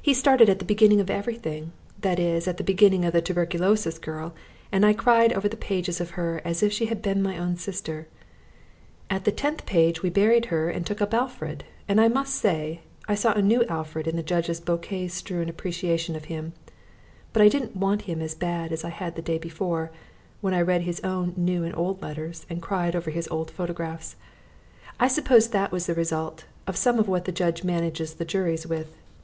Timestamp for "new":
13.42-13.64, 21.36-21.64